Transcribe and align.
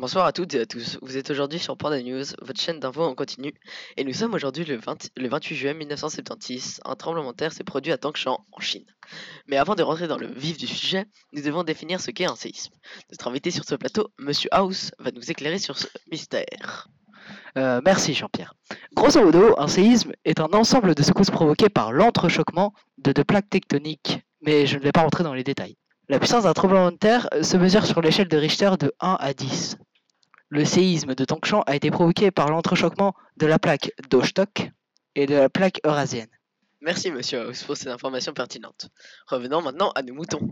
Bonsoir 0.00 0.24
à 0.24 0.32
toutes 0.32 0.54
et 0.54 0.60
à 0.60 0.64
tous. 0.64 0.98
Vous 1.02 1.18
êtes 1.18 1.28
aujourd'hui 1.28 1.58
sur 1.58 1.76
Panda 1.76 2.00
News, 2.00 2.24
votre 2.40 2.58
chaîne 2.58 2.80
d'infos 2.80 3.02
en 3.02 3.14
continu, 3.14 3.52
et 3.98 4.04
nous 4.04 4.14
sommes 4.14 4.32
aujourd'hui 4.32 4.64
le, 4.64 4.76
20 4.76 5.10
le 5.14 5.28
28 5.28 5.54
juillet 5.54 5.74
1976. 5.74 6.80
Un 6.86 6.96
tremblement 6.96 7.32
de 7.32 7.36
terre 7.36 7.52
s'est 7.52 7.64
produit 7.64 7.92
à 7.92 7.98
Tangshan, 7.98 8.42
en 8.50 8.60
Chine. 8.60 8.86
Mais 9.46 9.58
avant 9.58 9.74
de 9.74 9.82
rentrer 9.82 10.08
dans 10.08 10.16
le 10.16 10.28
vif 10.28 10.56
du 10.56 10.66
sujet, 10.66 11.04
nous 11.34 11.42
devons 11.42 11.64
définir 11.64 12.00
ce 12.00 12.12
qu'est 12.12 12.24
un 12.24 12.34
séisme. 12.34 12.72
Notre 13.10 13.28
invité 13.28 13.50
sur 13.50 13.64
ce 13.64 13.74
plateau, 13.74 14.08
Monsieur 14.18 14.48
House, 14.52 14.90
va 15.00 15.10
nous 15.10 15.30
éclairer 15.30 15.58
sur 15.58 15.76
ce 15.76 15.86
mystère. 16.10 16.88
Euh, 17.58 17.82
merci 17.84 18.14
Jean-Pierre. 18.14 18.54
Grosso 18.94 19.22
modo, 19.22 19.54
un 19.58 19.68
séisme 19.68 20.12
est 20.24 20.40
un 20.40 20.48
ensemble 20.54 20.94
de 20.94 21.02
secousses 21.02 21.30
provoquées 21.30 21.68
par 21.68 21.92
l'entrechoquement 21.92 22.72
de 22.96 23.12
deux 23.12 23.24
plaques 23.24 23.50
tectoniques, 23.50 24.20
mais 24.40 24.66
je 24.66 24.78
ne 24.78 24.82
vais 24.82 24.92
pas 24.92 25.02
rentrer 25.02 25.24
dans 25.24 25.34
les 25.34 25.44
détails. 25.44 25.76
La 26.08 26.18
puissance 26.18 26.44
d'un 26.44 26.54
tremblement 26.54 26.90
de 26.90 26.96
terre 26.96 27.28
se 27.42 27.58
mesure 27.58 27.84
sur 27.84 28.00
l'échelle 28.00 28.28
de 28.28 28.38
Richter 28.38 28.70
de 28.80 28.92
1 28.98 29.18
à 29.20 29.34
10. 29.34 29.76
Le 30.52 30.64
séisme 30.64 31.14
de 31.14 31.24
Tangshan 31.24 31.62
a 31.66 31.76
été 31.76 31.92
provoqué 31.92 32.32
par 32.32 32.50
l'entrechoquement 32.50 33.14
de 33.36 33.46
la 33.46 33.60
plaque 33.60 33.92
d'Ostok 34.10 34.72
et 35.14 35.26
de 35.26 35.36
la 35.36 35.48
plaque 35.48 35.80
eurasienne. 35.84 36.28
Merci 36.80 37.12
Monsieur 37.12 37.42
House 37.42 37.62
pour 37.62 37.76
ces 37.76 37.88
informations 37.88 38.32
pertinentes. 38.32 38.88
Revenons 39.28 39.62
maintenant 39.62 39.92
à 39.94 40.02
nos 40.02 40.12
moutons. 40.12 40.48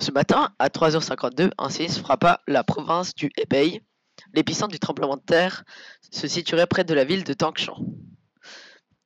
Ce 0.00 0.10
matin, 0.10 0.52
à 0.58 0.66
3h52, 0.66 1.52
un 1.58 1.68
séisme 1.68 2.02
frappa 2.02 2.40
la 2.48 2.64
province 2.64 3.14
du 3.14 3.30
Hebei. 3.36 3.84
L'épicentre 4.32 4.72
du 4.72 4.80
tremblement 4.80 5.16
de 5.16 5.22
terre 5.22 5.62
se 6.10 6.26
situerait 6.26 6.66
près 6.66 6.82
de 6.82 6.94
la 6.94 7.04
ville 7.04 7.22
de 7.22 7.34
Tangshan. 7.34 7.76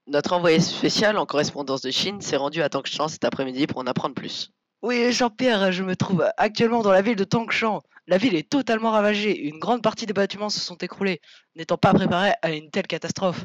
Notre 0.06 0.32
envoyé 0.32 0.58
spécial 0.60 1.18
en 1.18 1.26
correspondance 1.26 1.82
de 1.82 1.90
Chine 1.90 2.22
s'est 2.22 2.36
rendu 2.36 2.62
à 2.62 2.70
Tangshan 2.70 3.08
cet 3.08 3.26
après-midi 3.26 3.66
pour 3.66 3.80
en 3.80 3.86
apprendre 3.86 4.14
plus. 4.14 4.52
Oui, 4.80 5.12
Jean-Pierre, 5.12 5.70
je 5.70 5.82
me 5.82 5.96
trouve 5.96 6.26
actuellement 6.38 6.80
dans 6.80 6.92
la 6.92 7.02
ville 7.02 7.16
de 7.16 7.24
Tangshan. 7.24 7.82
La 8.08 8.16
ville 8.16 8.36
est 8.36 8.48
totalement 8.48 8.90
ravagée. 8.90 9.38
Une 9.38 9.58
grande 9.58 9.82
partie 9.82 10.06
des 10.06 10.14
bâtiments 10.14 10.48
se 10.48 10.60
sont 10.60 10.78
écroulés, 10.78 11.20
n'étant 11.56 11.76
pas 11.76 11.92
préparés 11.92 12.32
à 12.40 12.52
une 12.52 12.70
telle 12.70 12.86
catastrophe. 12.86 13.44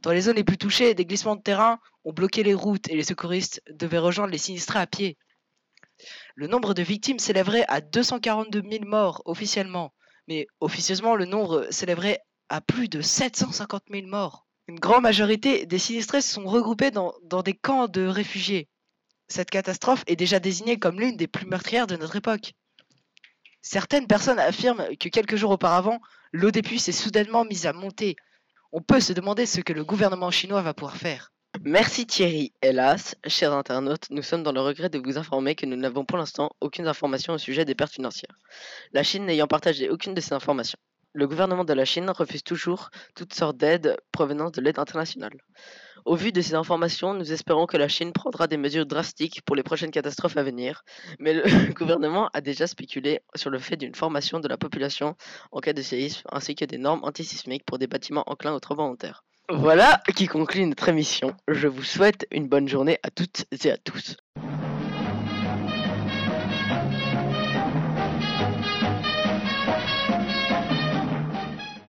Dans 0.00 0.12
les 0.12 0.20
zones 0.20 0.36
les 0.36 0.44
plus 0.44 0.58
touchées, 0.58 0.92
des 0.92 1.06
glissements 1.06 1.34
de 1.34 1.40
terrain 1.40 1.80
ont 2.04 2.12
bloqué 2.12 2.42
les 2.42 2.52
routes 2.52 2.90
et 2.90 2.94
les 2.94 3.04
secouristes 3.04 3.62
devaient 3.70 3.96
rejoindre 3.96 4.30
les 4.30 4.36
sinistrés 4.36 4.80
à 4.80 4.86
pied. 4.86 5.16
Le 6.34 6.46
nombre 6.46 6.74
de 6.74 6.82
victimes 6.82 7.18
s'élèverait 7.18 7.64
à 7.68 7.80
242 7.80 8.62
000 8.70 8.84
morts 8.84 9.22
officiellement, 9.24 9.94
mais 10.28 10.46
officieusement 10.60 11.16
le 11.16 11.24
nombre 11.24 11.66
s'élèverait 11.70 12.20
à 12.50 12.60
plus 12.60 12.88
de 12.88 13.00
750 13.00 13.84
000 13.90 14.08
morts. 14.08 14.46
Une 14.68 14.78
grande 14.78 15.04
majorité 15.04 15.64
des 15.64 15.78
sinistrés 15.78 16.20
se 16.20 16.34
sont 16.34 16.44
regroupés 16.44 16.90
dans, 16.90 17.14
dans 17.22 17.42
des 17.42 17.54
camps 17.54 17.88
de 17.88 18.04
réfugiés. 18.04 18.68
Cette 19.28 19.48
catastrophe 19.48 20.04
est 20.06 20.16
déjà 20.16 20.38
désignée 20.38 20.78
comme 20.78 21.00
l'une 21.00 21.16
des 21.16 21.28
plus 21.28 21.46
meurtrières 21.46 21.86
de 21.86 21.96
notre 21.96 22.16
époque. 22.16 22.52
Certaines 23.62 24.08
personnes 24.08 24.40
affirment 24.40 24.96
que 24.96 25.08
quelques 25.08 25.36
jours 25.36 25.52
auparavant, 25.52 26.00
l'eau 26.32 26.50
des 26.50 26.62
puits 26.62 26.80
s'est 26.80 26.92
soudainement 26.92 27.44
mise 27.44 27.66
à 27.66 27.72
monter. 27.72 28.16
On 28.72 28.82
peut 28.82 29.00
se 29.00 29.12
demander 29.12 29.46
ce 29.46 29.60
que 29.60 29.72
le 29.72 29.84
gouvernement 29.84 30.32
chinois 30.32 30.62
va 30.62 30.74
pouvoir 30.74 30.96
faire. 30.96 31.32
Merci 31.60 32.06
Thierry. 32.06 32.52
Hélas, 32.60 33.14
chers 33.26 33.52
internautes, 33.52 34.10
nous 34.10 34.22
sommes 34.22 34.42
dans 34.42 34.52
le 34.52 34.60
regret 34.60 34.88
de 34.88 34.98
vous 34.98 35.16
informer 35.16 35.54
que 35.54 35.66
nous 35.66 35.76
n'avons 35.76 36.04
pour 36.04 36.18
l'instant 36.18 36.50
aucune 36.60 36.88
information 36.88 37.34
au 37.34 37.38
sujet 37.38 37.64
des 37.64 37.74
pertes 37.74 37.92
financières. 37.92 38.34
La 38.92 39.02
Chine 39.02 39.26
n'ayant 39.26 39.46
partagé 39.46 39.90
aucune 39.90 40.14
de 40.14 40.20
ces 40.20 40.32
informations. 40.32 40.78
Le 41.14 41.26
gouvernement 41.26 41.64
de 41.64 41.74
la 41.74 41.84
Chine 41.84 42.08
refuse 42.08 42.42
toujours 42.42 42.90
toutes 43.14 43.34
sortes 43.34 43.58
d'aides 43.58 43.96
provenant 44.12 44.48
de 44.48 44.60
l'aide 44.62 44.78
internationale. 44.78 45.42
Au 46.06 46.16
vu 46.16 46.32
de 46.32 46.40
ces 46.40 46.54
informations, 46.54 47.12
nous 47.12 47.32
espérons 47.32 47.66
que 47.66 47.76
la 47.76 47.86
Chine 47.86 48.12
prendra 48.12 48.46
des 48.46 48.56
mesures 48.56 48.86
drastiques 48.86 49.42
pour 49.42 49.54
les 49.54 49.62
prochaines 49.62 49.90
catastrophes 49.90 50.38
à 50.38 50.42
venir, 50.42 50.84
mais 51.18 51.34
le 51.34 51.42
gouvernement 51.74 52.30
a 52.32 52.40
déjà 52.40 52.66
spéculé 52.66 53.20
sur 53.34 53.50
le 53.50 53.58
fait 53.58 53.76
d'une 53.76 53.94
formation 53.94 54.40
de 54.40 54.48
la 54.48 54.56
population 54.56 55.14
en 55.52 55.60
cas 55.60 55.74
de 55.74 55.82
séisme, 55.82 56.22
ainsi 56.32 56.54
que 56.54 56.64
des 56.64 56.78
normes 56.78 57.04
antisismiques 57.04 57.66
pour 57.66 57.78
des 57.78 57.86
bâtiments 57.86 58.24
enclins 58.26 58.54
au 58.54 58.60
tremblement 58.60 58.92
de 58.92 58.96
terre. 58.96 59.22
Voilà 59.50 60.00
qui 60.16 60.28
conclut 60.28 60.64
notre 60.64 60.88
émission. 60.88 61.36
Je 61.46 61.68
vous 61.68 61.82
souhaite 61.82 62.26
une 62.30 62.48
bonne 62.48 62.68
journée 62.68 62.98
à 63.02 63.10
toutes 63.10 63.44
et 63.62 63.70
à 63.70 63.76
tous. 63.76 64.16